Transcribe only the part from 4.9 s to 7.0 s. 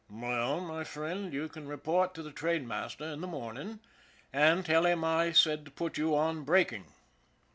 I said to put you on breaking.